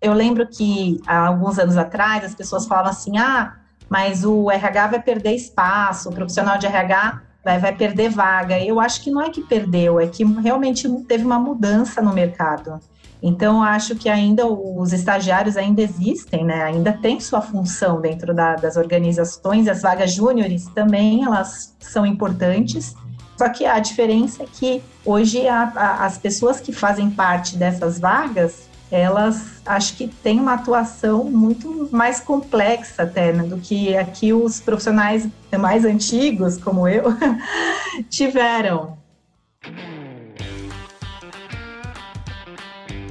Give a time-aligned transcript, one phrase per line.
[0.00, 3.56] Eu lembro que há alguns anos atrás as pessoas falavam assim: ah,
[3.88, 8.58] mas o RH vai perder espaço, o profissional de RH vai, vai perder vaga.
[8.58, 12.80] Eu acho que não é que perdeu, é que realmente teve uma mudança no mercado.
[13.22, 16.64] Então, acho que ainda os estagiários ainda existem, né?
[16.64, 19.68] Ainda tem sua função dentro da, das organizações.
[19.68, 22.94] As vagas júniores também, elas são importantes.
[23.36, 27.98] Só que a diferença é que hoje a, a, as pessoas que fazem parte dessas
[27.98, 34.32] vagas, elas acho que têm uma atuação muito mais complexa até né, do que aqui
[34.32, 35.28] os profissionais
[35.58, 37.04] mais antigos, como eu,
[38.08, 38.96] tiveram.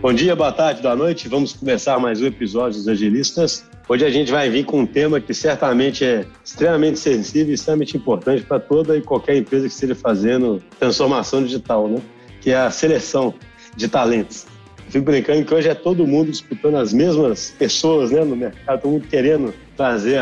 [0.01, 1.27] Bom dia, boa tarde, boa noite.
[1.27, 3.65] Vamos começar mais um episódio dos Agilistas.
[3.89, 7.97] Hoje a gente vai vir com um tema que certamente é extremamente sensível e extremamente
[7.97, 12.01] importante para toda e qualquer empresa que esteja fazendo transformação digital, né?
[12.39, 13.33] Que é a seleção
[13.75, 14.45] de talentos.
[14.89, 18.91] Fico brincando que hoje é todo mundo disputando as mesmas pessoas né, no mercado, todo
[18.91, 20.19] mundo querendo trazer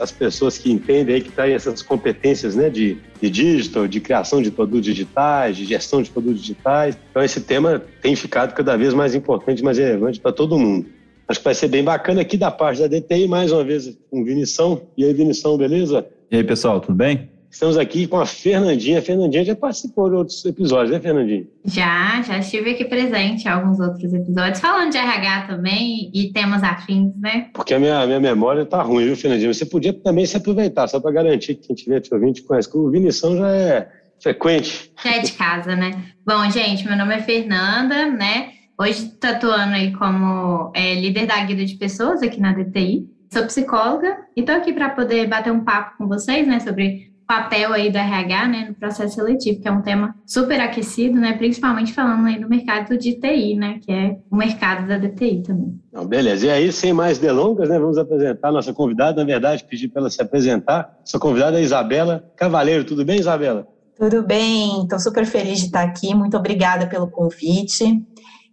[0.00, 4.42] as pessoas que entendem aí, que têm essas competências né, de, de digital, de criação
[4.42, 6.98] de produtos digitais, de gestão de produtos digitais.
[7.10, 10.86] Então, esse tema tem ficado cada vez mais importante, mais relevante para todo mundo.
[11.28, 14.24] Acho que vai ser bem bacana aqui da parte da DTI, mais uma vez com
[14.24, 14.82] Vinição.
[14.96, 16.06] E aí, Vinição, beleza?
[16.30, 17.35] E aí, pessoal, tudo bem?
[17.56, 18.98] Estamos aqui com a Fernandinha.
[18.98, 21.46] A Fernandinha já participou de outros episódios, né, Fernandinha?
[21.64, 26.62] Já, já estive aqui presente em alguns outros episódios, falando de RH também e temas
[26.62, 27.48] afins, né?
[27.54, 29.54] Porque a minha, minha memória está ruim, viu, Fernandinha?
[29.54, 32.70] Você podia também se aproveitar, só para garantir que quem tiver te ouvindo te conhece,
[32.70, 33.88] que o Vinição já é
[34.20, 34.92] frequente.
[35.02, 35.92] Já é de casa, né?
[36.26, 38.50] Bom, gente, meu nome é Fernanda, né?
[38.78, 43.08] Hoje estou atuando aí como é, líder da guia de pessoas aqui na DTI.
[43.32, 47.72] Sou psicóloga e estou aqui para poder bater um papo com vocês, né, sobre papel
[47.72, 51.92] aí do RH, né, no processo seletivo, que é um tema super aquecido, né, principalmente
[51.92, 55.80] falando aí no mercado de TI, né, que é o mercado da DTI também.
[55.92, 56.46] Não, beleza.
[56.46, 59.20] E aí, sem mais delongas, né, vamos apresentar a nossa convidada.
[59.20, 60.94] Na verdade, pedir para ela se apresentar.
[61.00, 62.84] Nossa convidada é Isabela Cavaleiro.
[62.84, 63.66] Tudo bem, Isabela?
[63.98, 64.82] Tudo bem.
[64.82, 66.14] Estou super feliz de estar aqui.
[66.14, 68.04] Muito obrigada pelo convite.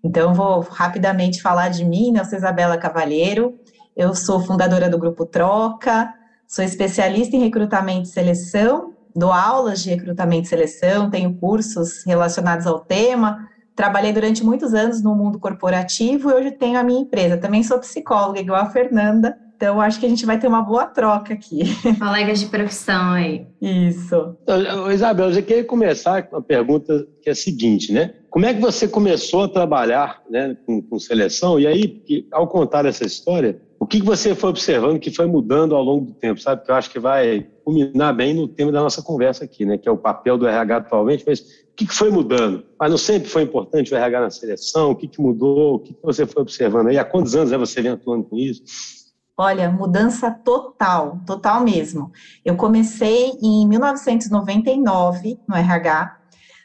[0.04, 2.12] Então, vou rapidamente falar de mim.
[2.12, 2.22] Né?
[2.22, 3.56] Eu sou Isabela Cavaleiro.
[3.96, 6.12] Eu sou fundadora do Grupo Troca,
[6.54, 12.68] Sou especialista em recrutamento e seleção, dou aulas de recrutamento e seleção, tenho cursos relacionados
[12.68, 13.50] ao tema.
[13.76, 17.38] Trabalhei durante muitos anos no mundo corporativo e hoje tenho a minha empresa.
[17.38, 19.36] Também sou psicóloga, igual a Fernanda.
[19.56, 21.64] Então, acho que a gente vai ter uma boa troca aqui.
[21.98, 23.48] Colegas de profissão aí.
[23.60, 24.38] Isso.
[24.94, 28.14] Isabel, eu queria começar com uma pergunta que é a seguinte, né?
[28.30, 31.60] Como é que você começou a trabalhar né, com, com seleção?
[31.60, 35.84] E aí, ao contar essa história, o que você foi observando que foi mudando ao
[35.84, 36.64] longo do tempo, sabe?
[36.64, 39.78] Que eu acho que vai culminar bem no tema da nossa conversa aqui, né?
[39.78, 42.66] Que é o papel do RH atualmente, mas o que foi mudando?
[42.80, 44.92] Mas não sempre foi importante o RH na seleção?
[44.92, 45.76] O que mudou?
[45.76, 46.98] O que você foi observando aí?
[46.98, 48.64] Há quantos anos você vem atuando com isso?
[49.38, 52.10] Olha, mudança total, total mesmo.
[52.46, 56.20] Eu comecei em 1999 no RH.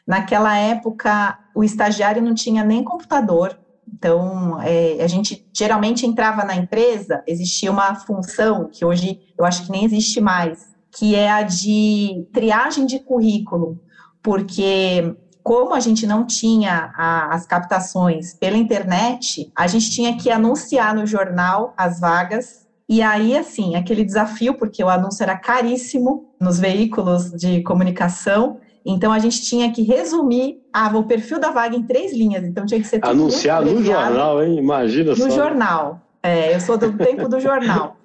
[0.07, 3.58] Naquela época, o estagiário não tinha nem computador,
[3.93, 9.65] então, é, a gente geralmente entrava na empresa, existia uma função que hoje eu acho
[9.65, 13.79] que nem existe mais, que é a de triagem de currículo,
[14.21, 20.29] porque como a gente não tinha a, as captações pela internet, a gente tinha que
[20.29, 22.67] anunciar no jornal as vagas.
[22.87, 29.11] E aí, assim, aquele desafio, porque o anúncio era caríssimo nos veículos de comunicação, então
[29.11, 32.43] a gente tinha que resumir ah, o perfil da vaga em três linhas.
[32.43, 34.57] Então tinha que ser anunciar no jornal, hein?
[34.57, 35.25] Imagina no só.
[35.25, 36.01] No jornal.
[36.23, 37.97] É, eu sou do tempo do jornal.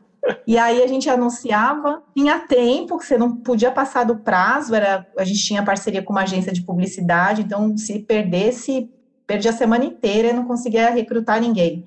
[0.46, 5.06] E aí a gente anunciava, tinha tempo, que você não podia passar do prazo, era,
[5.18, 8.88] a gente tinha parceria com uma agência de publicidade, então se perdesse,
[9.26, 11.86] perdia a semana inteira e não conseguia recrutar ninguém.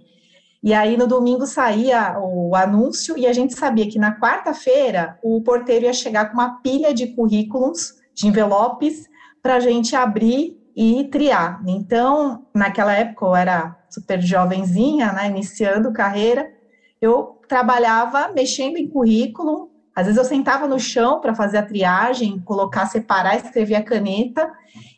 [0.62, 5.42] E aí no domingo saía o anúncio e a gente sabia que na quarta-feira o
[5.42, 9.08] porteiro ia chegar com uma pilha de currículos de envelopes
[9.44, 11.62] para a gente abrir e triar.
[11.68, 16.52] Então, naquela época eu era super jovenzinha, né, iniciando carreira,
[17.00, 22.40] eu trabalhava mexendo em currículo, às vezes eu sentava no chão para fazer a triagem,
[22.40, 24.52] colocar, separar, escrever a caneta,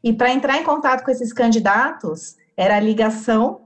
[0.04, 3.62] e para entrar em contato com esses candidatos, era ligação,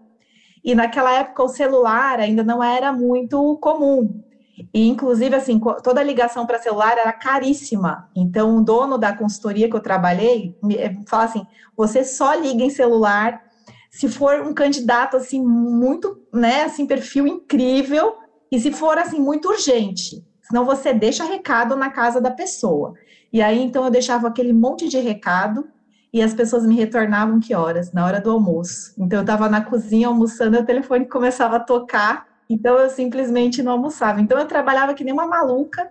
[0.63, 4.23] e naquela época o celular ainda não era muito comum.
[4.73, 8.07] E, inclusive, assim, toda a ligação para celular era caríssima.
[8.15, 11.45] Então, o dono da consultoria que eu trabalhei me, eh, fala assim:
[11.75, 13.41] você só liga em celular
[13.89, 18.15] se for um candidato, assim, muito, né, assim, perfil incrível
[18.51, 20.23] e se for, assim, muito urgente.
[20.41, 22.93] Senão você deixa recado na casa da pessoa.
[23.31, 25.67] E aí, então, eu deixava aquele monte de recado
[26.11, 27.91] e as pessoas me retornavam que horas?
[27.91, 28.93] Na hora do almoço.
[28.97, 33.73] Então, eu estava na cozinha almoçando o telefone começava a tocar Então eu simplesmente não
[33.73, 34.21] almoçava.
[34.21, 35.89] Então eu trabalhava que nem uma maluca.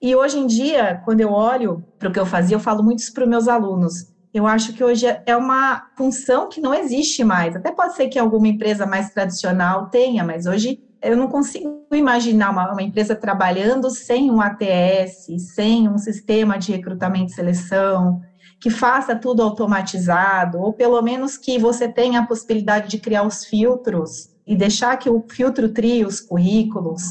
[0.00, 2.98] E hoje em dia, quando eu olho para o que eu fazia, eu falo muito
[2.98, 4.12] isso para os meus alunos.
[4.34, 7.54] Eu acho que hoje é uma função que não existe mais.
[7.54, 12.50] Até pode ser que alguma empresa mais tradicional tenha, mas hoje eu não consigo imaginar
[12.50, 18.20] uma, uma, empresa trabalhando sem um ATS, sem um sistema de recrutamento e seleção,
[18.60, 23.44] que faça tudo automatizado, ou pelo menos que você tenha a possibilidade de criar os
[23.44, 27.02] filtros e deixar que o filtro trie os currículos.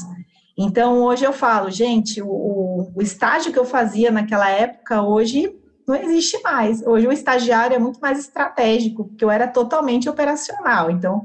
[0.56, 5.52] Então, hoje eu falo, gente, o, o estágio que eu fazia naquela época, hoje
[5.86, 6.80] não existe mais.
[6.86, 10.90] Hoje o estagiário é muito mais estratégico, porque eu era totalmente operacional.
[10.90, 11.24] Então,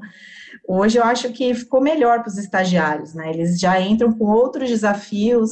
[0.68, 3.30] hoje eu acho que ficou melhor para os estagiários, né?
[3.32, 5.52] Eles já entram com outros desafios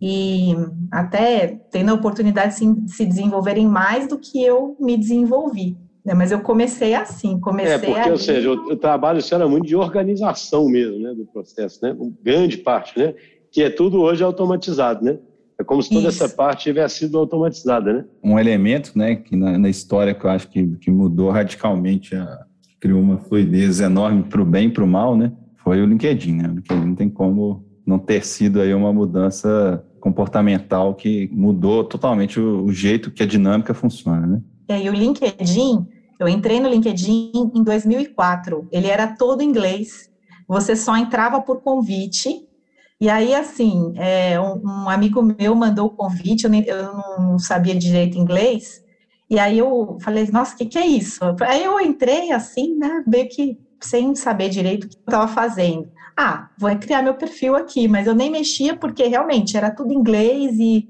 [0.00, 0.54] e
[0.90, 5.78] até tendo a oportunidade de se desenvolverem mais do que eu me desenvolvi.
[6.04, 6.14] Né?
[6.14, 8.10] Mas eu comecei assim, comecei É, porque, ali...
[8.10, 11.96] ou seja, o, o trabalho isso era muito de organização mesmo, né, do processo, né?
[12.22, 13.14] Grande parte, né?
[13.50, 15.18] Que é tudo hoje automatizado, né?
[15.58, 16.24] É como se toda Isso.
[16.24, 18.04] essa parte tivesse sido automatizada, né?
[18.22, 22.40] Um elemento, né, que na, na história que eu acho que, que mudou radicalmente, a,
[22.80, 25.32] criou uma fluidez enorme para o bem e para o mal, né?
[25.62, 26.48] Foi o LinkedIn, né?
[26.48, 32.38] O LinkedIn não tem como não ter sido aí uma mudança comportamental que mudou totalmente
[32.40, 34.42] o, o jeito que a dinâmica funciona, né?
[34.68, 35.86] É, e o LinkedIn,
[36.18, 38.68] eu entrei no LinkedIn em 2004.
[38.70, 40.10] Ele era todo inglês.
[40.46, 42.46] Você só entrava por convite
[43.00, 47.38] e aí, assim, é, um, um, amigo meu mandou o convite, eu, nem, eu, não
[47.38, 48.82] sabia direito inglês,
[49.28, 51.20] e aí eu falei, nossa, o que, que é isso?
[51.42, 55.90] Aí eu entrei assim, né, meio que sem saber direito o que eu estava fazendo.
[56.16, 60.56] Ah, vou criar meu perfil aqui, mas eu nem mexia porque realmente era tudo inglês
[60.58, 60.88] e,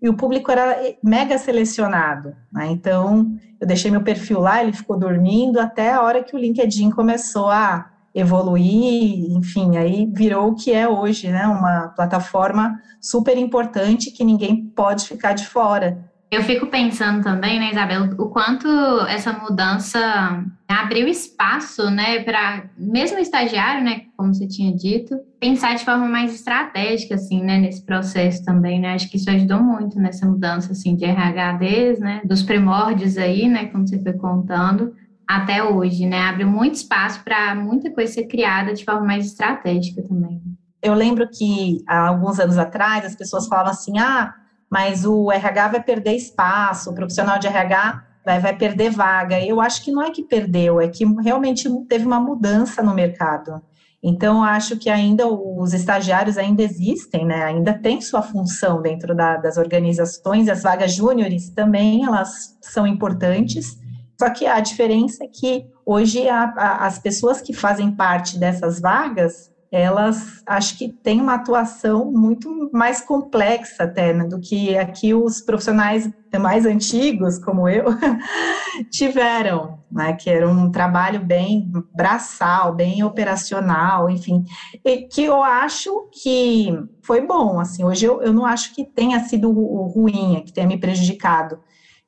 [0.00, 2.34] e o público era mega selecionado.
[2.52, 2.68] Né?
[2.70, 6.90] Então, eu deixei meu perfil lá, ele ficou dormindo até a hora que o LinkedIn
[6.90, 11.46] começou a evoluir, enfim, aí virou o que é hoje, né?
[11.46, 15.98] Uma plataforma super importante que ninguém pode ficar de fora.
[16.30, 18.66] Eu fico pensando também, né, Isabel, o quanto
[19.08, 25.84] essa mudança abriu espaço, né, para mesmo estagiário, né, como você tinha dito, pensar de
[25.84, 28.94] forma mais estratégica, assim, né, nesse processo também, né.
[28.94, 33.66] Acho que isso ajudou muito nessa mudança, assim, de RHDs, né, dos primórdios aí, né,
[33.66, 34.94] como você foi contando,
[35.26, 36.20] até hoje, né?
[36.20, 40.40] Abre muito espaço para muita coisa ser criada de forma mais estratégica também.
[40.80, 44.32] Eu lembro que há alguns anos atrás as pessoas falavam assim: ah,
[44.70, 49.40] mas o RH vai perder espaço, o profissional de RH vai, vai perder vaga.
[49.40, 53.62] Eu acho que não é que perdeu, é que realmente teve uma mudança no mercado.
[54.02, 57.44] Então, acho que ainda os estagiários ainda existem, né?
[57.44, 60.48] Ainda tem sua função dentro da, das organizações.
[60.48, 63.78] As vagas júniores também elas são importantes
[64.18, 68.80] só que a diferença é que hoje a, a, as pessoas que fazem parte dessas
[68.80, 75.12] vagas, elas acho que têm uma atuação muito mais complexa até né, do que aqui
[75.14, 77.86] os profissionais mais antigos, como eu,
[78.90, 84.44] tiveram, né, que era um trabalho bem braçal, bem operacional, enfim,
[84.84, 89.20] e que eu acho que foi bom, assim, hoje eu, eu não acho que tenha
[89.20, 91.58] sido ruim, que tenha me prejudicado,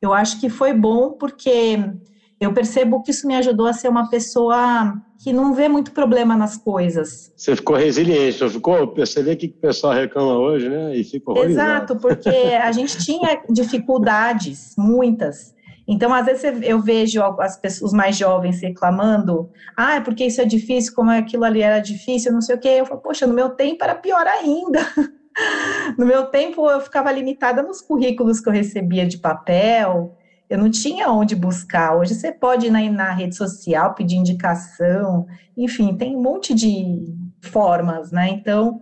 [0.00, 1.78] eu acho que foi bom porque
[2.40, 6.36] eu percebo que isso me ajudou a ser uma pessoa que não vê muito problema
[6.36, 7.32] nas coisas.
[7.36, 8.94] Você ficou resiliente, não ficou?
[8.94, 10.96] Você vê o que o pessoal reclama hoje, né?
[10.96, 15.56] E fica Exato, porque a gente tinha dificuldades, muitas.
[15.88, 20.40] Então, às vezes eu vejo as pessoas, os mais jovens reclamando, ah, é porque isso
[20.40, 22.68] é difícil, como aquilo ali era difícil, não sei o quê.
[22.68, 24.80] Eu falo, poxa, no meu tempo era pior ainda.
[25.96, 30.17] No meu tempo, eu ficava limitada nos currículos que eu recebia de papel,
[30.48, 31.96] eu não tinha onde buscar.
[31.96, 35.26] Hoje você pode ir na, na rede social, pedir indicação,
[35.56, 37.04] enfim, tem um monte de
[37.42, 38.28] formas, né?
[38.30, 38.80] Então,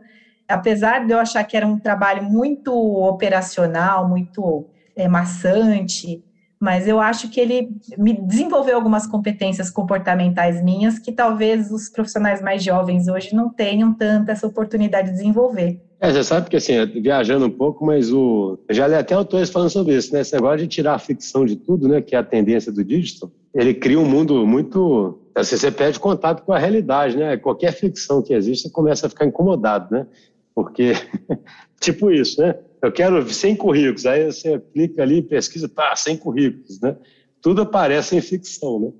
[0.48, 6.22] apesar de eu achar que era um trabalho muito operacional, muito é, maçante,
[6.58, 7.68] mas eu acho que ele
[7.98, 13.92] me desenvolveu algumas competências comportamentais minhas que talvez os profissionais mais jovens hoje não tenham
[13.92, 15.80] tanta essa oportunidade de desenvolver.
[15.98, 18.58] É, você sabe que assim, viajando um pouco, mas o.
[18.70, 20.20] Já li até autores falando sobre isso, né?
[20.20, 22.02] Esse negócio de tirar a ficção de tudo, né?
[22.02, 25.18] Que é a tendência do digital, ele cria um mundo muito.
[25.34, 27.36] Assim, você perde contato com a realidade, né?
[27.38, 30.06] Qualquer ficção que existe, você começa a ficar incomodado, né?
[30.54, 30.92] Porque,
[31.80, 32.58] tipo isso, né?
[32.82, 36.96] Eu quero 100 currículos, aí você clica ali, pesquisa, tá, 100 currículos, né?
[37.40, 38.92] Tudo aparece em ficção, né?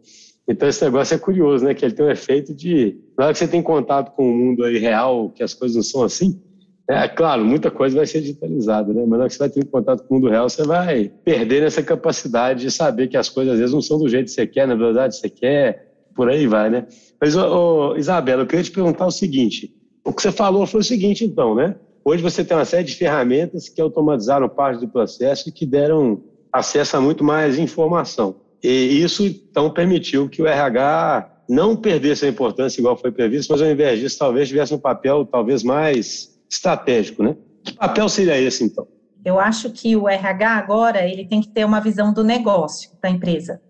[0.49, 1.75] Então esse negócio é curioso, né?
[1.75, 2.99] Que ele tem um efeito de.
[3.19, 5.83] Na hora que você tem contato com o mundo aí real, que as coisas não
[5.83, 6.41] são assim,
[6.89, 9.01] é claro, muita coisa vai ser digitalizada, né?
[9.01, 11.65] Mas na hora que você vai ter contato com o mundo real, você vai perder
[11.65, 14.47] essa capacidade de saber que as coisas às vezes não são do jeito que você
[14.47, 16.87] quer, na verdade você quer, por aí vai, né?
[17.21, 19.75] Mas, ô, Isabela, eu queria te perguntar o seguinte:
[20.05, 21.75] O que você falou foi o seguinte, então, né?
[22.05, 26.23] Hoje você tem uma série de ferramentas que automatizaram parte do processo e que deram
[26.53, 28.37] acesso a muito mais informação.
[28.63, 33.61] E isso, então, permitiu que o RH não perdesse a importância igual foi previsto, mas
[33.61, 37.37] ao invés disso, talvez tivesse um papel talvez mais estratégico, né?
[37.65, 38.87] Que papel seria esse, então?
[39.25, 43.11] Eu acho que o RH agora ele tem que ter uma visão do negócio da
[43.11, 43.61] empresa.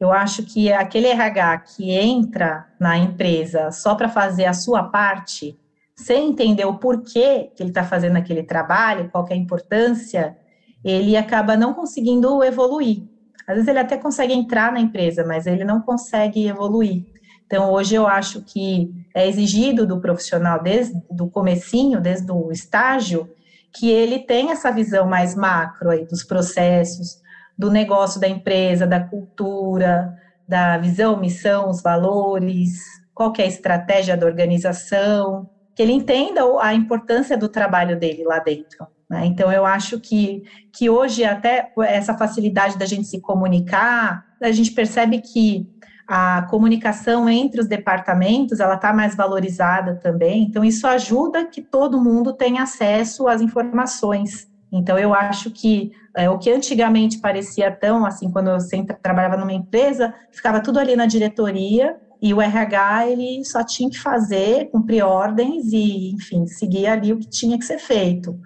[0.00, 5.56] Eu acho que aquele RH que entra na empresa só para fazer a sua parte,
[5.94, 10.36] sem entender o porquê que ele está fazendo aquele trabalho, qual é a importância,
[10.84, 13.04] ele acaba não conseguindo evoluir.
[13.46, 17.04] Às vezes ele até consegue entrar na empresa, mas ele não consegue evoluir.
[17.46, 23.30] Então, hoje eu acho que é exigido do profissional, desde o comecinho, desde o estágio,
[23.72, 27.20] que ele tenha essa visão mais macro aí dos processos,
[27.56, 30.14] do negócio da empresa, da cultura,
[30.46, 32.80] da visão, missão, os valores,
[33.14, 38.38] qual é a estratégia da organização, que ele entenda a importância do trabalho dele lá
[38.38, 38.86] dentro.
[39.08, 39.26] Né?
[39.26, 40.42] Então, eu acho que,
[40.72, 45.66] que hoje, até essa facilidade da gente se comunicar, a gente percebe que
[46.14, 50.42] a comunicação entre os departamentos ela está mais valorizada também.
[50.42, 54.46] Então, isso ajuda que todo mundo tenha acesso às informações.
[54.70, 59.38] Então, eu acho que é, o que antigamente parecia tão assim, quando eu sempre trabalhava
[59.38, 64.68] numa empresa, ficava tudo ali na diretoria e o RH ele só tinha que fazer,
[64.70, 68.38] cumprir ordens e, enfim, seguir ali o que tinha que ser feito.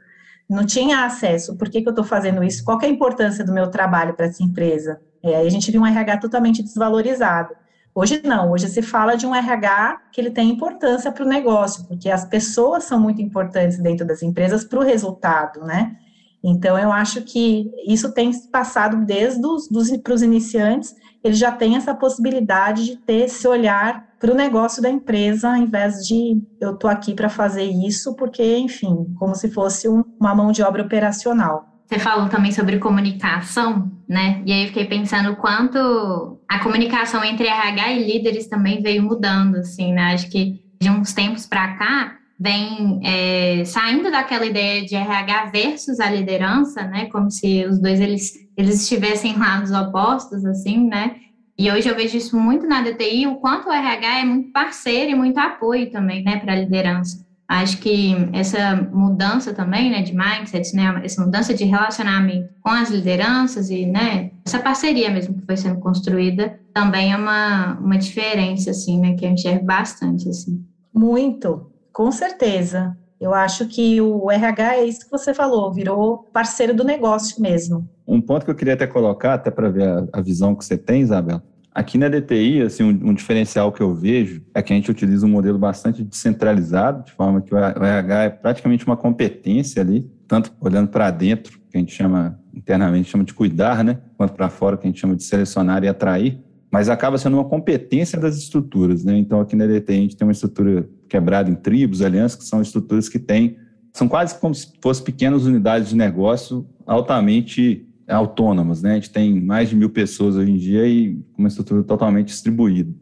[0.48, 1.56] Não tinha acesso.
[1.56, 2.62] Por que, que eu estou fazendo isso?
[2.62, 5.00] Qual é a importância do meu trabalho para essa empresa?
[5.22, 7.54] É, aí a gente viu um RH totalmente desvalorizado.
[7.94, 11.84] Hoje não, hoje se fala de um RH que ele tem importância para o negócio,
[11.86, 15.96] porque as pessoas são muito importantes dentro das empresas para o resultado, né?
[16.44, 19.68] Então, eu acho que isso tem passado desde os
[20.02, 20.94] para os iniciantes,
[21.24, 25.56] eles já têm essa possibilidade de ter esse olhar para o negócio da empresa, ao
[25.56, 30.34] invés de eu estou aqui para fazer isso, porque, enfim, como se fosse um, uma
[30.34, 31.75] mão de obra operacional.
[31.86, 34.42] Você falou também sobre comunicação, né?
[34.44, 39.02] E aí eu fiquei pensando o quanto a comunicação entre RH e líderes também veio
[39.02, 40.14] mudando, assim, né?
[40.14, 46.00] Acho que de uns tempos para cá vem é, saindo daquela ideia de RH versus
[46.00, 47.06] a liderança, né?
[47.06, 51.16] Como se os dois eles, eles estivessem lados opostos, assim, né?
[51.58, 55.12] E hoje eu vejo isso muito na DTI, o quanto o RH é muito parceiro
[55.12, 57.25] e muito apoio também, né, para a liderança.
[57.48, 62.90] Acho que essa mudança também, né, de mindset, né, essa mudança de relacionamento com as
[62.90, 68.70] lideranças e, né, essa parceria mesmo que foi sendo construída também é uma, uma diferença,
[68.70, 70.64] assim, né, que eu enxergo bastante, assim.
[70.92, 72.96] Muito, com certeza.
[73.20, 77.88] Eu acho que o RH é isso que você falou, virou parceiro do negócio mesmo.
[78.06, 80.76] Um ponto que eu queria até colocar, até para ver a, a visão que você
[80.76, 81.40] tem, Isabel,
[81.76, 85.26] Aqui na DTI, assim, um, um, diferencial que eu vejo é que a gente utiliza
[85.26, 90.50] um modelo bastante descentralizado, de forma que o RH é praticamente uma competência ali, tanto
[90.58, 94.78] olhando para dentro, que a gente chama internamente chama de cuidar, né, quanto para fora,
[94.78, 96.40] que a gente chama de selecionar e atrair,
[96.72, 99.14] mas acaba sendo uma competência das estruturas, né?
[99.18, 102.62] Então aqui na DTI a gente tem uma estrutura quebrada em tribos, alianças, que são
[102.62, 103.58] estruturas que têm
[103.96, 108.92] são quase como se fossem pequenas unidades de negócio altamente autônomas, né?
[108.92, 112.92] A gente tem mais de mil pessoas hoje em dia e uma estrutura totalmente distribuída.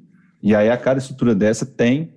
[0.42, 2.12] E aí a cada estrutura dessa tem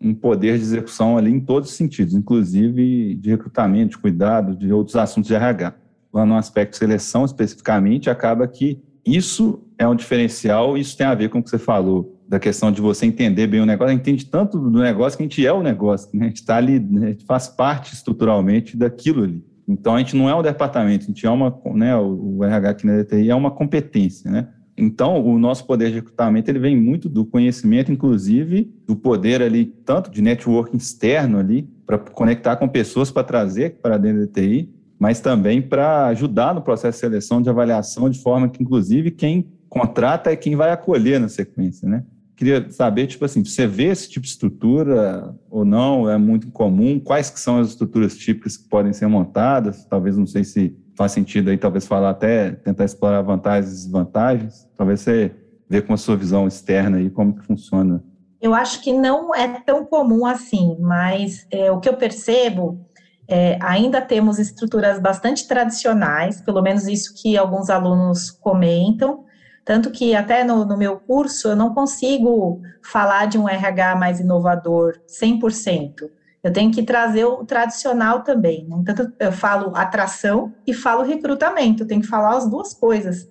[0.00, 4.72] um poder de execução ali em todos os sentidos, inclusive de recrutamento, de cuidado, de
[4.72, 5.74] outros assuntos de RH.
[6.12, 11.14] Falando no aspecto de seleção especificamente, acaba que isso é um diferencial, isso tem a
[11.14, 13.92] ver com o que você falou, da questão de você entender bem o negócio, a
[13.92, 16.26] gente entende tanto do negócio que a gente é o negócio, né?
[16.26, 17.06] a gente está ali, né?
[17.06, 19.42] a gente faz parte estruturalmente daquilo ali.
[19.68, 22.86] Então, a gente não é um departamento, a gente é uma, né, o RH aqui
[22.86, 24.48] na DTI é uma competência, né?
[24.80, 29.66] Então, o nosso poder de recrutamento, ele vem muito do conhecimento, inclusive, do poder ali,
[29.84, 34.72] tanto de networking externo ali, para conectar com pessoas para trazer para dentro da DTI,
[34.98, 39.48] mas também para ajudar no processo de seleção, de avaliação, de forma que, inclusive, quem
[39.68, 42.04] contrata é quem vai acolher na sequência, né?
[42.38, 46.08] Queria saber, tipo assim, você vê esse tipo de estrutura ou não?
[46.08, 47.00] É muito comum?
[47.00, 49.84] Quais que são as estruturas típicas que podem ser montadas?
[49.86, 54.68] Talvez, não sei se faz sentido aí, talvez falar até, tentar explorar vantagens e desvantagens.
[54.76, 55.34] Talvez você
[55.68, 58.04] vê com a sua visão externa aí como que funciona.
[58.40, 62.86] Eu acho que não é tão comum assim, mas é, o que eu percebo
[63.26, 69.24] é, ainda temos estruturas bastante tradicionais, pelo menos isso que alguns alunos comentam,
[69.68, 74.18] tanto que até no, no, meu curso eu não consigo falar de um RH mais
[74.18, 76.08] inovador 100%.
[76.42, 78.66] Eu tenho que trazer o tradicional também.
[78.66, 78.76] Né?
[78.80, 81.82] Então, eu falo atração e falo recrutamento.
[81.82, 83.28] Eu tenho que falar as duas coisas.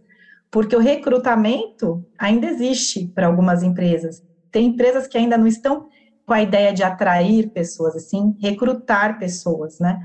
[0.51, 4.21] Porque o recrutamento ainda existe para algumas empresas.
[4.51, 5.87] Tem empresas que ainda não estão
[6.23, 9.97] com a ideia de atrair pessoas, assim, recrutar pessoas, né?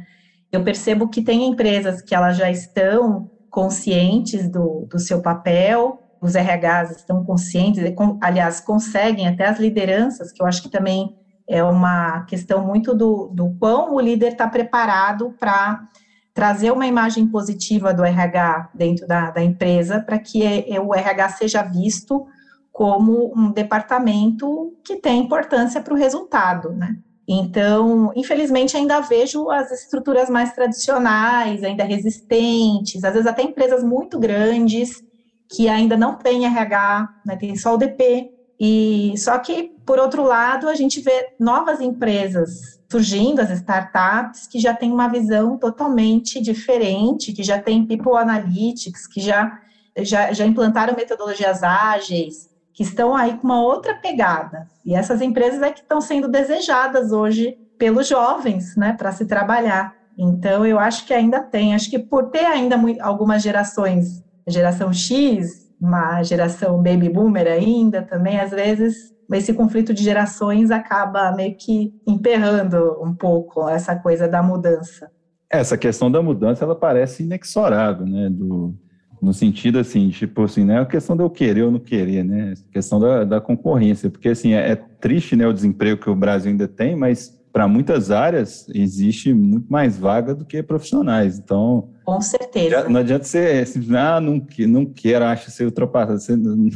[0.51, 6.35] Eu percebo que tem empresas que elas já estão conscientes do, do seu papel, os
[6.35, 7.83] RHs estão conscientes,
[8.21, 11.17] aliás, conseguem, até as lideranças, que eu acho que também
[11.49, 15.83] é uma questão muito do, do quão o líder está preparado para
[16.33, 21.62] trazer uma imagem positiva do RH dentro da, da empresa, para que o RH seja
[21.62, 22.25] visto
[22.71, 26.97] como um departamento que tem importância para o resultado, né?
[27.29, 34.19] Então, infelizmente, ainda vejo as estruturas mais tradicionais, ainda resistentes, às vezes até empresas muito
[34.19, 35.02] grandes
[35.52, 38.30] que ainda não têm RH, né, tem só o DP.
[38.59, 44.59] E só que, por outro lado, a gente vê novas empresas surgindo, as startups, que
[44.59, 49.59] já têm uma visão totalmente diferente, que já têm people analytics, que já,
[49.99, 54.66] já, já implantaram metodologias ágeis, que estão aí com uma outra pegada.
[54.85, 59.94] E essas empresas é que estão sendo desejadas hoje pelos jovens, né, para se trabalhar.
[60.16, 65.70] Então, eu acho que ainda tem, acho que por ter ainda algumas gerações, geração X,
[65.80, 71.92] uma geração baby boomer ainda também, às vezes esse conflito de gerações acaba meio que
[72.06, 75.11] emperrando um pouco essa coisa da mudança.
[75.50, 78.75] Essa questão da mudança, ela parece inexorável, né, do,
[79.20, 82.25] no sentido assim, tipo assim, não é a questão de eu querer ou não querer,
[82.25, 82.54] né?
[82.56, 86.16] A questão da, da concorrência, porque assim, é, é, triste, né, o desemprego que o
[86.16, 91.90] Brasil ainda tem, mas para muitas áreas existe muito mais vaga do que profissionais, então...
[92.04, 92.88] Com certeza.
[92.88, 96.68] Não adianta ser assim, ah, não, não quero, acho ser ultrapassado, você, não,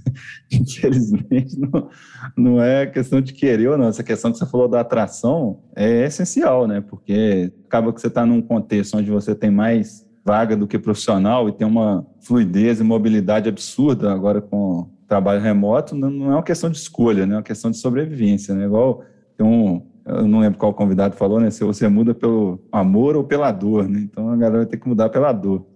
[0.52, 1.88] infelizmente não,
[2.36, 6.04] não é questão de querer ou não, essa questão que você falou da atração é
[6.04, 10.66] essencial, né, porque acaba que você está num contexto onde você tem mais vaga do
[10.66, 16.34] que profissional e tem uma fluidez e mobilidade absurda agora com trabalho remoto, não é
[16.34, 17.34] uma questão de escolha, né?
[17.34, 18.54] é uma questão de sobrevivência.
[18.54, 18.64] Né?
[18.64, 19.04] Igual
[19.36, 21.50] tem um, eu não lembro qual convidado falou, né?
[21.50, 24.00] Se você muda pelo amor ou pela dor, né?
[24.00, 25.66] Então a galera vai ter que mudar pela dor.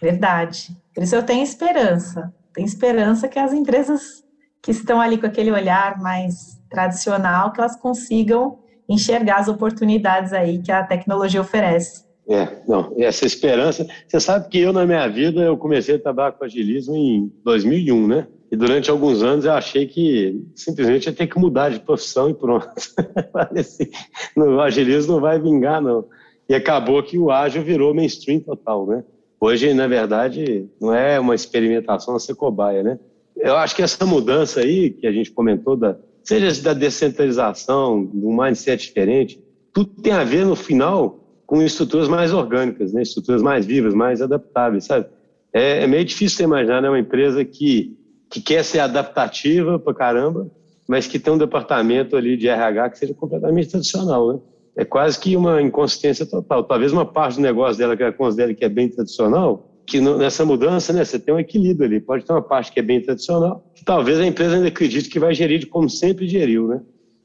[0.00, 0.76] Verdade.
[0.94, 2.32] Por isso eu tenho esperança.
[2.54, 4.22] Tenho esperança que as empresas
[4.62, 10.62] que estão ali com aquele olhar mais tradicional, que elas consigam enxergar as oportunidades aí
[10.62, 12.04] que a tecnologia oferece.
[12.28, 13.86] É, não, essa esperança.
[14.06, 18.06] Você sabe que eu, na minha vida, eu comecei a trabalhar com agilismo em 2001,
[18.06, 18.26] né?
[18.52, 22.34] E durante alguns anos eu achei que simplesmente ia ter que mudar de profissão e
[22.34, 22.68] pronto.
[23.58, 23.88] assim,
[24.36, 26.04] o agilismo não vai vingar, não.
[26.46, 29.04] E acabou que o ágil virou mainstream total, né?
[29.40, 32.98] Hoje, na verdade, não é uma experimentação ser cobaia, né?
[33.34, 38.30] Eu acho que essa mudança aí que a gente comentou, da, seja da descentralização, do
[38.30, 43.00] mindset diferente, tudo tem a ver no final com estruturas mais orgânicas, né?
[43.00, 45.06] estruturas mais vivas, mais adaptáveis, sabe?
[45.54, 46.88] É, é meio difícil você imaginar né?
[46.90, 47.96] uma empresa que,
[48.32, 50.50] que quer ser adaptativa para caramba,
[50.88, 54.40] mas que tem um departamento ali de RH que seja completamente tradicional, né?
[54.74, 56.64] É quase que uma inconsistência total.
[56.64, 60.46] Talvez uma parte do negócio dela que ela considere que é bem tradicional, que nessa
[60.46, 62.00] mudança, né, você tem um equilíbrio ali.
[62.00, 65.18] Pode ter uma parte que é bem tradicional, que talvez a empresa ainda acredite que
[65.18, 66.80] vai gerir como sempre geriu, né?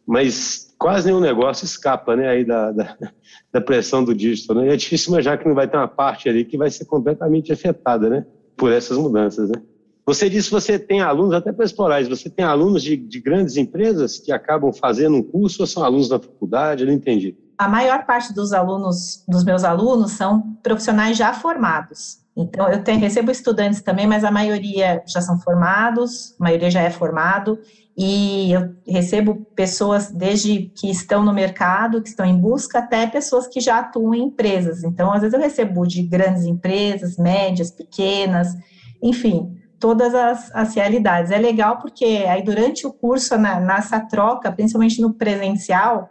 [0.06, 2.98] Mas quase nenhum negócio escapa né, aí da, da,
[3.54, 4.54] da pressão do dígito.
[4.54, 4.68] Né?
[4.68, 7.54] E é difícil imaginar que não vai ter uma parte ali que vai ser completamente
[7.54, 8.26] afetada né,
[8.58, 9.50] por essas mudanças.
[9.50, 9.62] Né?
[10.08, 13.58] Você disse que você tem alunos, até para explorar você tem alunos de, de grandes
[13.58, 16.84] empresas que acabam fazendo um curso ou são alunos da faculdade?
[16.84, 17.36] Eu não entendi.
[17.58, 22.20] A maior parte dos alunos, dos meus alunos, são profissionais já formados.
[22.38, 26.84] Então, eu tenho, recebo estudantes também, mas a maioria já são formados, a maioria já
[26.84, 27.60] é formado,
[27.98, 33.48] e eu recebo pessoas desde que estão no mercado, que estão em busca, até pessoas
[33.48, 34.86] que já atuam em empresas.
[34.86, 38.56] Então, às vezes eu recebo de grandes empresas, médias, pequenas,
[39.02, 41.32] enfim, todas as, as realidades.
[41.32, 46.10] É legal porque aí durante o curso, na, nessa troca, principalmente no presencial,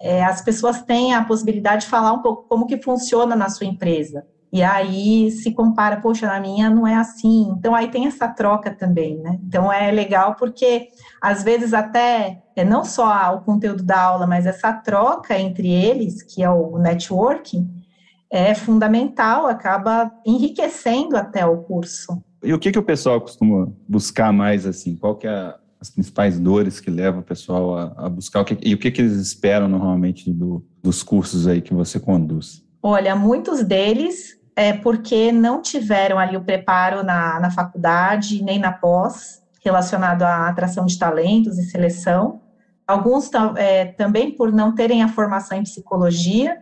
[0.00, 3.66] é, as pessoas têm a possibilidade de falar um pouco como que funciona na sua
[3.66, 4.26] empresa.
[4.52, 7.54] E aí se compara, poxa, na minha não é assim.
[7.56, 9.38] Então aí tem essa troca também, né?
[9.44, 10.88] Então é legal porque
[11.22, 16.22] às vezes até é não só o conteúdo da aula, mas essa troca entre eles,
[16.22, 17.66] que é o networking,
[18.30, 22.22] é fundamental, acaba enriquecendo até o curso.
[22.42, 24.96] E o que, que o pessoal costuma buscar mais assim?
[24.96, 28.40] Qual que é as principais dores que levam o pessoal a, a buscar?
[28.40, 32.00] O que, e o que, que eles esperam normalmente do, dos cursos aí que você
[32.00, 32.64] conduz?
[32.82, 38.72] Olha, muitos deles é porque não tiveram ali o preparo na, na faculdade, nem na
[38.72, 42.40] pós, relacionado à atração de talentos e seleção.
[42.86, 46.60] Alguns é, também por não terem a formação em psicologia,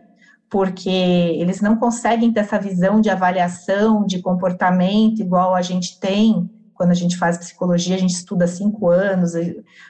[0.51, 6.47] porque eles não conseguem ter essa visão de avaliação, de comportamento, igual a gente tem
[6.73, 9.33] quando a gente faz psicologia, a gente estuda cinco anos,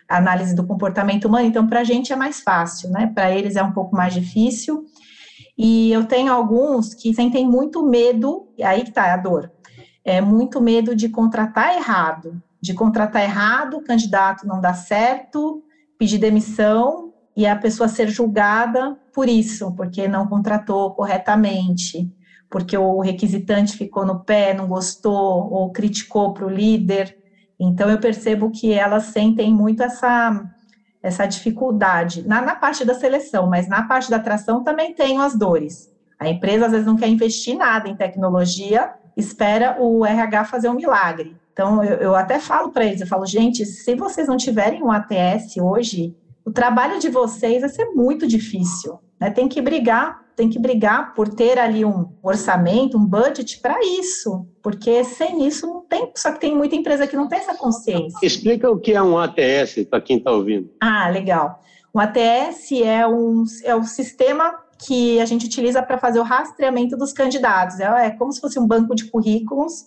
[0.09, 3.09] análise do comportamento humano, então para a gente é mais fácil, né?
[3.15, 4.83] Para eles é um pouco mais difícil.
[5.57, 9.49] E eu tenho alguns que sentem muito medo, aí que tá a dor,
[10.03, 15.63] é muito medo de contratar errado, de contratar errado, o candidato não dá certo,
[15.97, 22.09] pedir demissão e a pessoa ser julgada por isso, porque não contratou corretamente,
[22.49, 27.17] porque o requisitante ficou no pé, não gostou ou criticou para o líder.
[27.59, 30.43] Então eu percebo que elas sentem muito essa
[31.03, 35.35] essa dificuldade na, na parte da seleção, mas na parte da atração também tem as
[35.35, 35.89] dores.
[36.19, 40.75] A empresa às vezes não quer investir nada em tecnologia, espera o RH fazer um
[40.75, 41.35] milagre.
[41.51, 44.91] Então, eu, eu até falo para eles, eu falo, gente, se vocês não tiverem um
[44.91, 46.15] ATS hoje,
[46.51, 48.99] o trabalho de vocês vai ser muito difícil.
[49.19, 49.29] Né?
[49.29, 54.45] Tem que brigar, tem que brigar por ter ali um orçamento, um budget para isso,
[54.61, 56.11] porque sem isso não tem.
[56.13, 58.19] Só que tem muita empresa que não tem essa consciência.
[58.21, 60.69] Explica o que é um ATS para quem está ouvindo.
[60.81, 61.63] Ah, legal.
[61.95, 66.97] Um ATS é um, é um sistema que a gente utiliza para fazer o rastreamento
[66.97, 67.79] dos candidatos.
[67.79, 69.85] É, é como se fosse um banco de currículos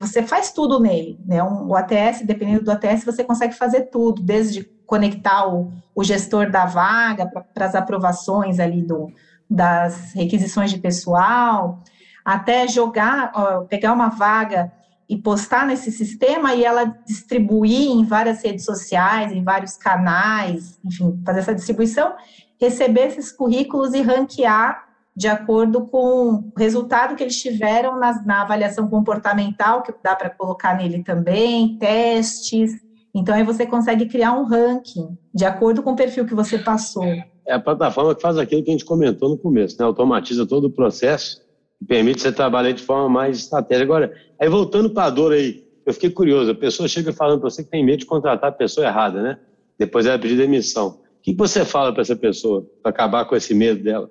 [0.00, 1.42] você faz tudo nele, né?
[1.44, 6.50] Um, o ATS, dependendo do ATS, você consegue fazer tudo, desde conectar o, o gestor
[6.50, 7.24] da vaga
[7.54, 9.12] para as aprovações ali do,
[9.48, 11.78] das requisições de pessoal,
[12.24, 14.72] até jogar, ó, pegar uma vaga
[15.08, 21.22] e postar nesse sistema e ela distribuir em várias redes sociais, em vários canais, enfim,
[21.24, 22.14] fazer essa distribuição,
[22.60, 28.42] receber esses currículos e ranquear de acordo com o resultado que eles tiveram na, na
[28.42, 32.89] avaliação comportamental, que dá para colocar nele também, testes.
[33.14, 37.04] Então, aí você consegue criar um ranking de acordo com o perfil que você passou.
[37.46, 39.84] É a plataforma que faz aquilo que a gente comentou no começo, né?
[39.84, 41.42] automatiza todo o processo
[41.80, 43.84] e permite você trabalhar de forma mais estratégica.
[43.84, 47.50] Agora, aí voltando para a dor aí, eu fiquei curioso, a pessoa chega falando para
[47.50, 49.38] você que tem medo de contratar a pessoa errada, né?
[49.78, 51.00] Depois ela pedir demissão.
[51.18, 54.10] O que você fala para essa pessoa para acabar com esse medo dela?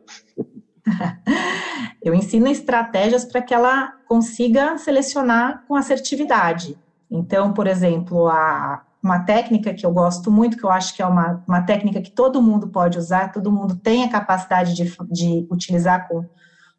[2.03, 6.77] Eu ensino estratégias para que ela consiga selecionar com assertividade.
[7.11, 11.05] Então, por exemplo, a, uma técnica que eu gosto muito, que eu acho que é
[11.05, 15.47] uma, uma técnica que todo mundo pode usar, todo mundo tem a capacidade de, de
[15.49, 16.25] utilizar com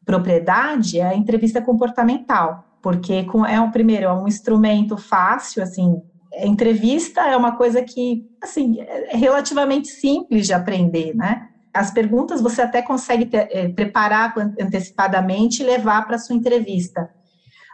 [0.05, 2.65] propriedade, é a entrevista comportamental.
[2.83, 6.01] Porque com, é um primeiro, é um instrumento fácil, assim,
[6.35, 11.49] entrevista é uma coisa que, assim, é relativamente simples de aprender, né?
[11.73, 17.11] as perguntas você até consegue ter, é, preparar antecipadamente e levar para sua entrevista.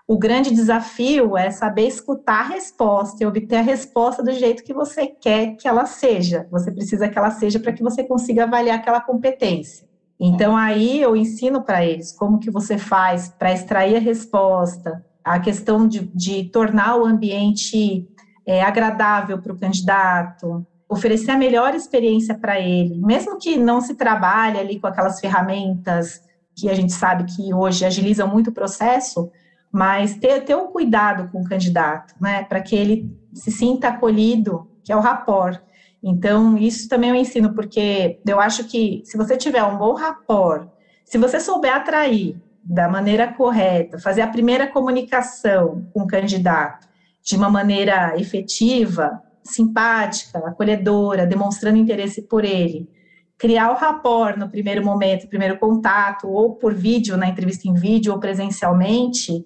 [0.09, 4.73] O grande desafio é saber escutar a resposta e obter a resposta do jeito que
[4.73, 6.47] você quer que ela seja.
[6.51, 9.85] Você precisa que ela seja para que você consiga avaliar aquela competência.
[10.19, 15.41] Então aí eu ensino para eles como que você faz para extrair a resposta, a
[15.41, 18.09] questão de, de tornar o ambiente
[18.47, 23.95] é, agradável para o candidato, oferecer a melhor experiência para ele, mesmo que não se
[23.95, 26.23] trabalhe ali com aquelas ferramentas
[26.55, 29.31] que a gente sabe que hoje agilizam muito o processo,
[29.77, 34.67] mas ter, ter um cuidado com o candidato, né, para que ele se sinta acolhido,
[34.83, 35.61] que é o rapport.
[36.03, 40.67] Então, isso também eu ensino, porque eu acho que se você tiver um bom rapport,
[41.05, 46.89] se você souber atrair da maneira correta, fazer a primeira comunicação com o candidato
[47.23, 52.89] de uma maneira efetiva, simpática, acolhedora, demonstrando interesse por ele,
[53.37, 58.15] criar o rapport no primeiro momento, primeiro contato, ou por vídeo, na entrevista em vídeo,
[58.15, 59.45] ou presencialmente,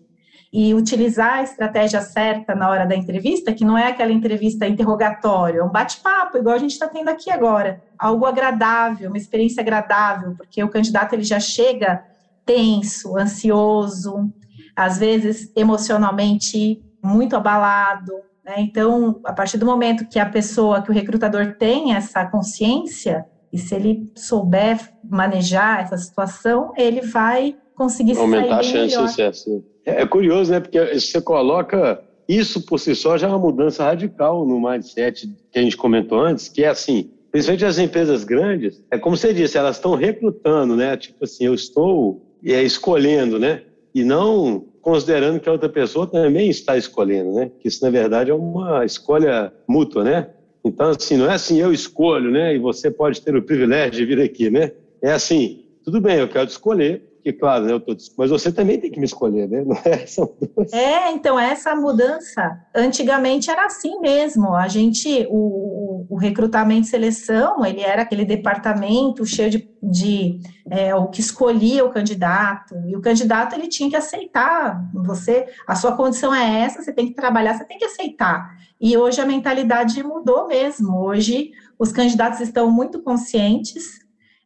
[0.53, 5.61] e utilizar a estratégia certa na hora da entrevista, que não é aquela entrevista interrogatório,
[5.61, 7.81] é um bate-papo, igual a gente está tendo aqui agora.
[7.97, 12.03] Algo agradável, uma experiência agradável, porque o candidato ele já chega
[12.45, 14.29] tenso, ansioso,
[14.75, 18.13] às vezes emocionalmente muito abalado,
[18.45, 18.57] né?
[18.59, 23.59] Então, a partir do momento que a pessoa, que o recrutador tem essa consciência, e
[23.59, 29.05] se ele souber manejar essa situação, ele vai conseguir aumentar a chance melhor.
[29.05, 29.65] de sucesso.
[29.85, 30.61] É, é curioso, né?
[30.61, 35.59] Porque você coloca isso por si só já é uma mudança radical no mindset que
[35.59, 39.59] a gente comentou antes, que é assim, principalmente as empresas grandes, é como você disse,
[39.59, 40.97] elas estão recrutando, né?
[40.97, 43.63] Tipo assim, eu estou é, escolhendo, né?
[43.93, 47.51] E não considerando que a outra pessoa também está escolhendo, né?
[47.59, 50.29] Que isso, na verdade, é uma escolha mútua, né?
[50.65, 52.55] Então, assim, não é assim, eu escolho, né?
[52.55, 54.73] E você pode ter o privilégio de vir aqui, né?
[55.01, 58.91] É assim, tudo bem, eu quero escolher, porque, claro, eu tô, mas você também tem
[58.91, 59.63] que me escolher, né?
[59.65, 60.73] Não é, são duas.
[60.73, 66.91] é, então, essa mudança, antigamente era assim mesmo, a gente, o, o, o recrutamento e
[66.91, 72.97] seleção, ele era aquele departamento cheio de, de é, o que escolhia o candidato, e
[72.97, 77.15] o candidato, ele tinha que aceitar, você, a sua condição é essa, você tem que
[77.15, 82.71] trabalhar, você tem que aceitar, e hoje a mentalidade mudou mesmo, hoje os candidatos estão
[82.71, 84.01] muito conscientes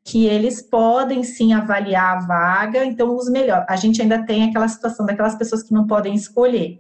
[0.05, 3.65] que eles podem sim avaliar a vaga, então os melhores.
[3.69, 6.79] A gente ainda tem aquela situação daquelas pessoas que não podem escolher,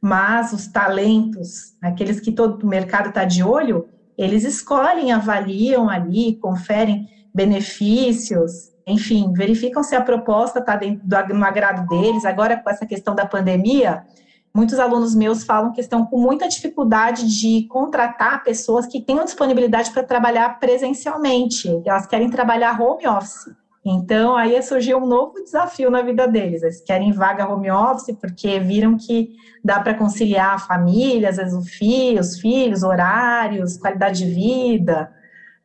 [0.00, 6.36] mas os talentos, aqueles que todo o mercado está de olho, eles escolhem, avaliam ali,
[6.36, 12.24] conferem benefícios, enfim, verificam se a proposta está dentro do agrado deles.
[12.24, 14.02] Agora, com essa questão da pandemia,
[14.56, 19.90] Muitos alunos meus falam que estão com muita dificuldade de contratar pessoas que tenham disponibilidade
[19.90, 21.68] para trabalhar presencialmente.
[21.84, 23.54] Elas querem trabalhar home office.
[23.84, 26.62] Então, aí surgiu um novo desafio na vida deles.
[26.62, 29.28] Eles querem vaga home office porque viram que
[29.62, 35.12] dá para conciliar a família, às vezes o filho, os filhos, horários, qualidade de vida.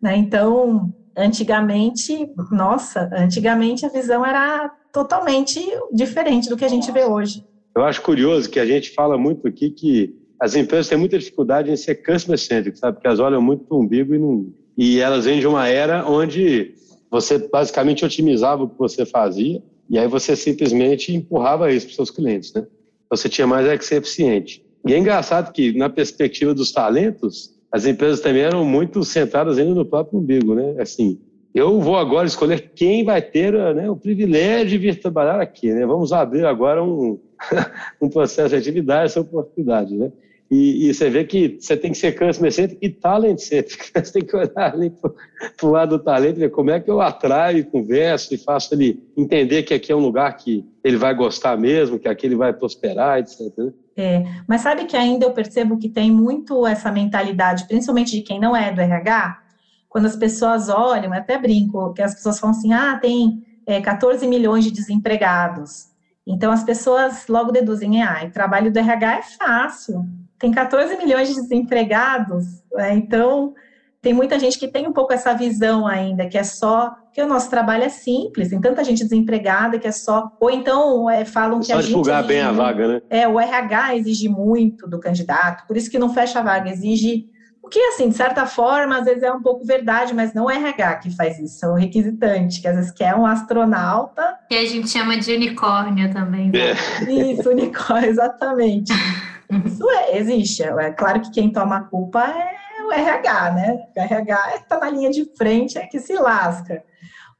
[0.01, 0.17] Né?
[0.17, 5.61] Então, antigamente, nossa, antigamente a visão era totalmente
[5.93, 7.49] diferente do que a gente vê hoje.
[7.75, 11.71] Eu acho curioso que a gente fala muito aqui que as empresas têm muita dificuldade
[11.71, 12.95] em ser customer centric, sabe?
[12.95, 14.51] Porque elas olham muito para o umbigo e não.
[14.77, 16.73] E elas vêm de uma era onde
[17.09, 21.95] você basicamente otimizava o que você fazia e aí você simplesmente empurrava isso para os
[21.95, 22.65] seus clientes, né?
[23.09, 24.65] Você tinha mais é que ser eficiente.
[24.87, 29.75] E é engraçado que, na perspectiva dos talentos, as empresas também eram muito centradas ainda
[29.75, 30.75] no próprio umbigo, né?
[30.79, 31.19] Assim,
[31.53, 35.85] eu vou agora escolher quem vai ter né, o privilégio de vir trabalhar aqui, né?
[35.85, 37.19] Vamos abrir agora um,
[38.01, 40.11] um processo de atividade, essa oportunidade, né?
[40.51, 43.89] E, e, você vê que você tem que ser customer centric e talent centric.
[43.95, 46.99] Você tem que olhar ali para o lado do talento, ver como é que eu
[46.99, 51.57] atraio, converso e faço ele entender que aqui é um lugar que ele vai gostar
[51.57, 53.39] mesmo, que aqui ele vai prosperar, etc.
[53.57, 53.71] Né?
[53.95, 58.37] É, mas sabe que ainda eu percebo que tem muito essa mentalidade, principalmente de quem
[58.37, 59.41] não é do RH,
[59.87, 63.79] quando as pessoas olham, eu até brinco, que as pessoas falam assim, ah, tem é,
[63.79, 65.90] 14 milhões de desempregados.
[66.25, 70.05] Então, as pessoas logo deduzem, ah, o trabalho do RH é fácil,
[70.37, 72.95] tem 14 milhões de desempregados, né?
[72.95, 73.53] então
[74.01, 77.27] tem muita gente que tem um pouco essa visão ainda, que é só que o
[77.27, 81.59] nosso trabalho é simples, tem tanta gente desempregada que é só, ou então é, falam
[81.59, 81.85] que só a gente...
[81.85, 83.01] Só divulgar bem a vaga, né?
[83.09, 87.29] É, o RH exige muito do candidato, por isso que não fecha a vaga, exige
[87.71, 90.95] que, assim, de certa forma, às vezes é um pouco verdade, mas não é RH
[90.97, 94.37] que faz isso, é o requisitante, que às vezes quer um astronauta.
[94.49, 96.51] Que a gente chama de unicórnio também.
[96.51, 96.71] Né?
[96.71, 97.11] É.
[97.11, 98.91] Isso, unicórnio, exatamente.
[99.65, 100.63] isso é, existe.
[100.63, 103.79] É claro que quem toma a culpa é o RH, né?
[103.95, 106.83] O RH está na linha de frente, é que se lasca.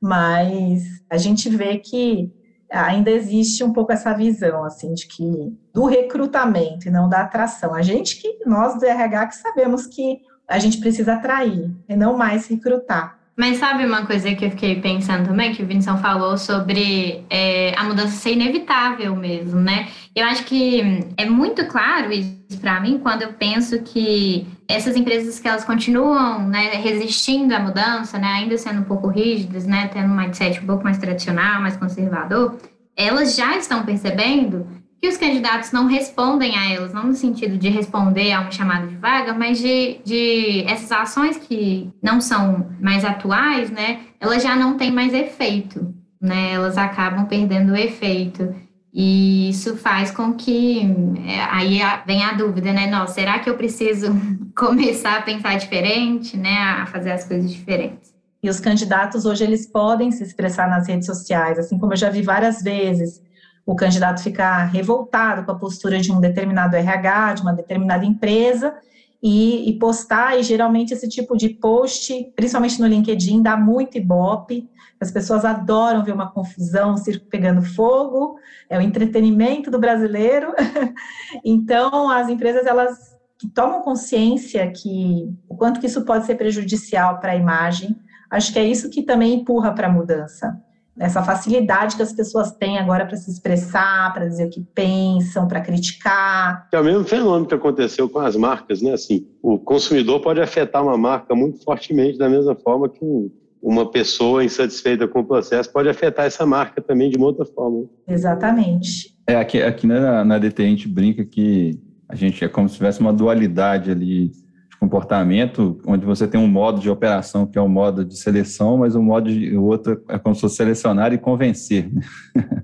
[0.02, 2.32] Mas a gente vê que
[2.72, 7.74] ainda existe um pouco essa visão, assim, de que do recrutamento e não da atração.
[7.74, 12.18] A gente que, nós do RH, que sabemos que a gente precisa atrair e não
[12.18, 13.21] mais recrutar.
[13.36, 17.74] Mas sabe uma coisa que eu fiquei pensando também, que o Vinícius falou sobre é,
[17.78, 19.88] a mudança ser inevitável mesmo, né?
[20.14, 25.40] Eu acho que é muito claro isso para mim quando eu penso que essas empresas
[25.40, 30.12] que elas continuam né, resistindo à mudança, né, ainda sendo um pouco rígidas, né, tendo
[30.12, 32.58] um mindset um pouco mais tradicional, mais conservador,
[32.96, 34.68] elas já estão percebendo
[35.02, 38.86] que os candidatos não respondem a elas, não no sentido de responder a uma chamada
[38.86, 44.56] de vaga, mas de, de essas ações que não são mais atuais, né, elas já
[44.56, 48.54] não têm mais efeito, né, elas acabam perdendo o efeito.
[48.94, 50.82] E isso faz com que
[51.26, 52.88] é, aí vem a dúvida, né?
[52.88, 54.08] Nossa, será que eu preciso
[54.54, 56.58] começar a pensar diferente, né?
[56.58, 58.14] A fazer as coisas diferentes.
[58.44, 62.10] E os candidatos hoje eles podem se expressar nas redes sociais, assim como eu já
[62.10, 63.22] vi várias vezes
[63.66, 68.74] o candidato ficar revoltado com a postura de um determinado RH, de uma determinada empresa,
[69.22, 74.68] e, e, postar, e geralmente esse tipo de post, principalmente no LinkedIn, dá muito ibope,
[75.00, 80.54] as pessoas adoram ver uma confusão, um circo pegando fogo, é o entretenimento do brasileiro,
[81.46, 83.16] então as empresas, elas
[83.54, 87.96] tomam consciência que o quanto que isso pode ser prejudicial para a imagem,
[88.30, 90.60] acho que é isso que também empurra para a mudança
[91.00, 95.48] essa facilidade que as pessoas têm agora para se expressar, para dizer o que pensam,
[95.48, 96.68] para criticar.
[96.72, 98.94] É o mesmo fenômeno que aconteceu com as marcas, né?
[98.94, 104.44] Assim, o consumidor pode afetar uma marca muito fortemente da mesma forma que uma pessoa
[104.44, 107.86] insatisfeita com o processo pode afetar essa marca também de uma outra forma.
[108.08, 109.16] Exatamente.
[109.28, 112.76] É, aqui, aqui na, na DT a gente brinca que a gente é como se
[112.76, 114.32] tivesse uma dualidade ali
[114.82, 118.80] comportamento, onde você tem um modo de operação que é o um modo de seleção,
[118.80, 121.88] mas o modo de, o outro é como se fosse selecionar e convencer.
[121.94, 122.02] Né?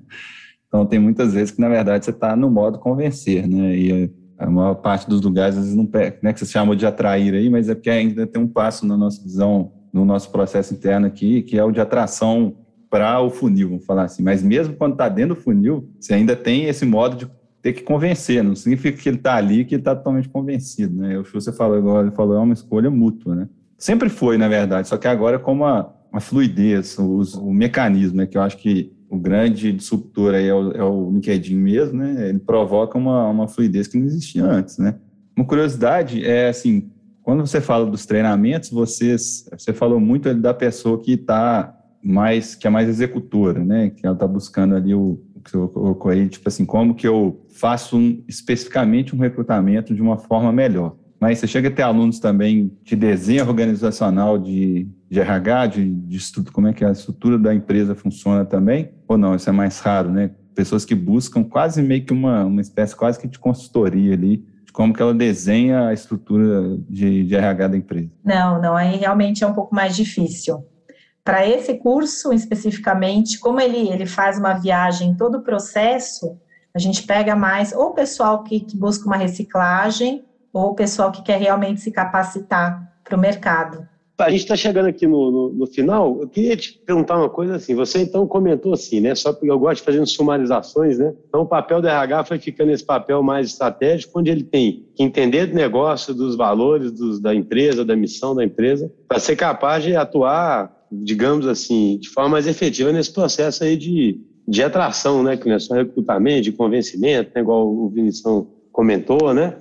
[0.68, 3.78] então tem muitas vezes que na verdade você está no modo convencer, né?
[3.78, 6.88] E a maior parte dos lugares às vezes não, não é que você chama de
[6.88, 10.74] atrair aí, mas é porque ainda tem um passo na nossa visão, no nosso processo
[10.74, 12.58] interno aqui, que é o de atração
[12.90, 14.24] para o funil, vamos falar assim.
[14.24, 17.32] Mas mesmo quando está dentro do funil, você ainda tem esse modo de
[17.68, 21.20] ter que convencer, não significa que ele está ali que ele está totalmente convencido, né?
[21.20, 23.50] O você falou agora, falou, é uma escolha mútua, né?
[23.78, 28.26] Sempre foi, na verdade, só que agora como a, a fluidez, o, o mecanismo, né,
[28.26, 32.30] que eu acho que o grande disruptor aí é o, é o LinkedIn mesmo, né?
[32.30, 34.96] Ele provoca uma, uma fluidez que não existia antes, né?
[35.36, 36.90] Uma curiosidade é assim,
[37.22, 42.66] quando você fala dos treinamentos, vocês, você falou muito da pessoa que está mais, que
[42.66, 43.90] é mais executora, né?
[43.90, 47.98] Que ela está buscando ali o, que colocou aí, tipo assim, como que eu faço
[47.98, 50.96] um, especificamente um recrutamento de uma forma melhor.
[51.20, 56.52] Mas você chega a ter alunos também de desenho organizacional, de, de RH, de, de
[56.52, 58.92] como é que a estrutura da empresa funciona também?
[59.08, 60.32] Ou não, isso é mais raro, né?
[60.54, 64.72] Pessoas que buscam quase meio que uma, uma espécie quase que de consultoria ali, de
[64.72, 68.10] como que ela desenha a estrutura de, de RH da empresa.
[68.24, 70.64] Não, não, aí realmente é um pouco mais difícil.
[71.28, 76.40] Para esse curso especificamente, como ele, ele faz uma viagem todo o processo,
[76.74, 81.38] a gente pega mais ou pessoal que, que busca uma reciclagem, ou pessoal que quer
[81.38, 83.86] realmente se capacitar para o mercado.
[84.18, 86.18] A gente está chegando aqui no, no, no, final.
[86.22, 87.76] Eu queria te perguntar uma coisa assim.
[87.76, 89.14] Você então comentou assim, né?
[89.14, 91.14] Só porque eu gosto de fazer sumarizações, né?
[91.28, 95.04] Então o papel do RH foi ficando esse papel mais estratégico, onde ele tem que
[95.04, 99.84] entender do negócio, dos valores dos, da empresa, da missão da empresa, para ser capaz
[99.84, 105.38] de atuar digamos assim, de forma mais efetiva nesse processo aí de, de atração, né?
[105.38, 107.42] Que não é só recrutamento, de convencimento, né?
[107.42, 109.58] igual o Vinição comentou, né?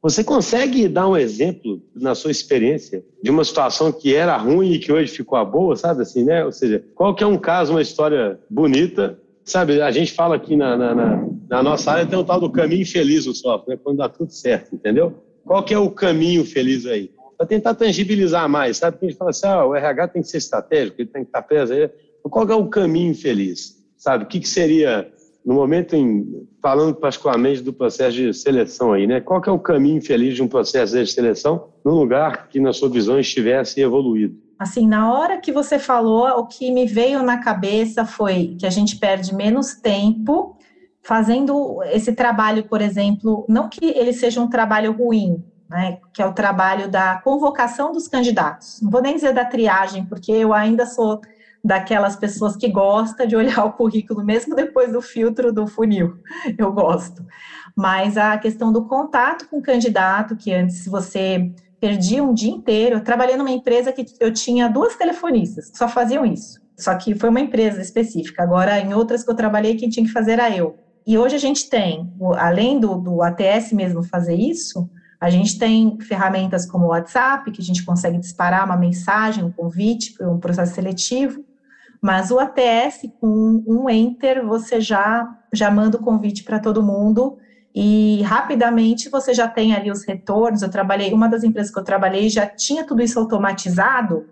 [0.00, 4.78] Você consegue dar um exemplo, na sua experiência, de uma situação que era ruim e
[4.78, 6.44] que hoje ficou boa, sabe assim, né?
[6.44, 9.80] Ou seja, qual que é um caso, uma história bonita, sabe?
[9.82, 12.86] A gente fala aqui na, na, na, na nossa área, tem o tal do caminho
[12.86, 13.80] feliz no software, né?
[13.82, 15.14] quando dá tudo certo, entendeu?
[15.44, 17.10] Qual que é o caminho feliz aí?
[17.38, 18.96] Para tentar tangibilizar mais, sabe?
[18.96, 21.28] Porque a gente fala assim, ah, o RH tem que ser estratégico, ele tem que
[21.28, 21.88] estar preso aí.
[22.24, 24.24] Qual é o caminho feliz, sabe?
[24.24, 25.08] O que, que seria,
[25.46, 29.20] no momento, em, falando particularmente do processo de seleção aí, né?
[29.20, 32.90] Qual é o caminho feliz de um processo de seleção num lugar que, na sua
[32.90, 34.36] visão, estivesse evoluído?
[34.58, 38.70] Assim, na hora que você falou, o que me veio na cabeça foi que a
[38.70, 40.58] gente perde menos tempo
[41.00, 46.26] fazendo esse trabalho, por exemplo, não que ele seja um trabalho ruim, né, que é
[46.26, 48.80] o trabalho da convocação dos candidatos.
[48.80, 51.20] Não vou nem dizer da triagem, porque eu ainda sou
[51.62, 56.16] daquelas pessoas que gosta de olhar o currículo mesmo depois do filtro do funil.
[56.56, 57.24] Eu gosto.
[57.76, 62.96] Mas a questão do contato com o candidato, que antes você perdia um dia inteiro,
[62.96, 66.60] eu trabalhei numa empresa que eu tinha duas telefonistas que só faziam isso.
[66.76, 68.42] Só que foi uma empresa específica.
[68.42, 70.76] Agora, em outras que eu trabalhei, quem tinha que fazer era eu.
[71.06, 74.88] E hoje a gente tem, além do, do ATS mesmo fazer isso,
[75.20, 79.50] a gente tem ferramentas como o WhatsApp, que a gente consegue disparar uma mensagem, um
[79.50, 81.44] convite para um processo seletivo,
[82.00, 87.36] mas o ATS, com um enter, você já, já manda o convite para todo mundo
[87.74, 90.62] e rapidamente você já tem ali os retornos.
[90.62, 94.26] Eu trabalhei, uma das empresas que eu trabalhei já tinha tudo isso automatizado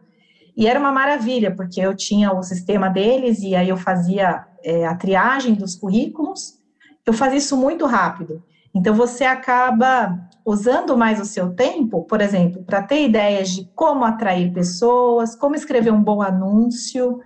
[0.57, 4.87] e era uma maravilha, porque eu tinha o sistema deles e aí eu fazia é,
[4.87, 6.59] a triagem dos currículos,
[7.05, 8.43] eu fazia isso muito rápido.
[8.75, 14.05] Então, você acaba usando mais o seu tempo, por exemplo, para ter ideias de como
[14.05, 17.19] atrair pessoas, como escrever um bom anúncio,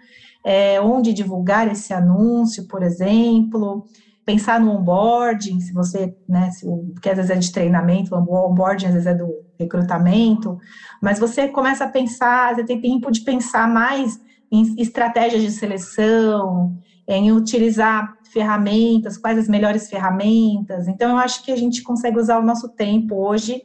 [0.42, 3.85] é, onde divulgar esse anúncio, por exemplo,
[4.24, 8.87] pensar no onboarding, se você, né, se, porque às vezes é de treinamento, o onboarding
[8.87, 9.28] às vezes é do
[9.59, 10.56] recrutamento,
[11.02, 14.16] mas você começa a pensar, você tem tempo de pensar mais
[14.50, 16.72] em estratégias de seleção,
[17.06, 20.88] em utilizar ferramentas, quais as melhores ferramentas.
[20.88, 23.62] Então, eu acho que a gente consegue usar o nosso tempo hoje,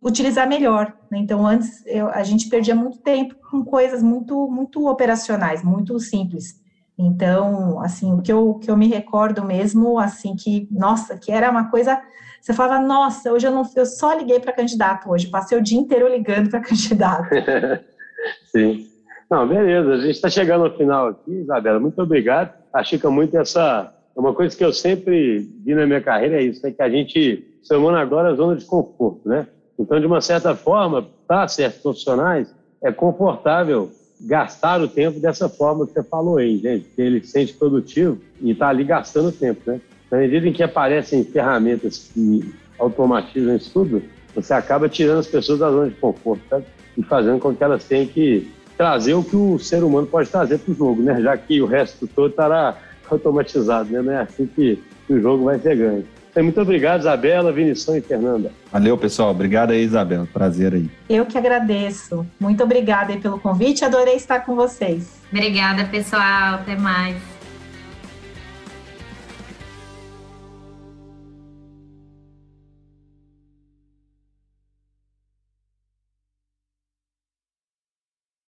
[0.00, 0.92] utilizar melhor.
[1.10, 1.18] Né?
[1.18, 6.60] Então, antes eu, a gente perdia muito tempo com coisas muito, muito operacionais, muito simples.
[6.98, 11.50] Então, assim, o que eu, que eu me recordo mesmo, assim, que, nossa, que era
[11.50, 12.00] uma coisa.
[12.40, 15.78] Você falava, nossa, hoje eu não, eu só liguei para candidato hoje, passei o dia
[15.78, 17.28] inteiro ligando para candidato.
[18.50, 18.88] Sim.
[19.30, 19.94] Não, beleza.
[19.94, 21.80] A gente está chegando ao final aqui, Isabela.
[21.80, 22.52] Muito obrigado.
[22.72, 26.42] Acho que é muito essa uma coisa que eu sempre vi na minha carreira é
[26.42, 29.46] isso, é que a gente, humano agora é zona de conforto, né?
[29.78, 33.90] Então, de uma certa forma, para certos profissionais, é confortável
[34.20, 38.52] gastar o tempo dessa forma que você falou aí, gente, ele se sente produtivo e
[38.52, 39.80] está ali gastando tempo, né?
[40.10, 44.02] Na medida em que aparecem ferramentas que automatizam isso tudo,
[44.34, 46.64] você acaba tirando as pessoas da zona de conforto, sabe?
[46.96, 50.58] E fazendo com que elas tenham que trazer o que o ser humano pode trazer
[50.58, 51.20] para o jogo, né?
[51.20, 52.76] Já que o resto todo estará
[53.12, 54.02] automatizado, né?
[54.02, 56.04] Não é assim que, o jogo vai ser ganho.
[56.30, 58.50] Então, muito obrigado, Isabela, Vinição e Fernanda.
[58.72, 59.30] Valeu, pessoal.
[59.30, 60.26] Obrigado aí, Isabela.
[60.32, 60.90] Prazer aí.
[61.08, 62.26] Eu que agradeço.
[62.40, 63.84] Muito obrigada aí pelo convite.
[63.84, 65.20] Adorei estar com vocês.
[65.30, 66.54] Obrigada, pessoal.
[66.54, 67.31] Até mais.